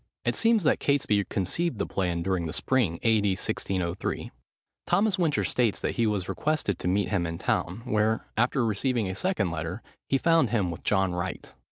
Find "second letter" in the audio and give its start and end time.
9.13-9.83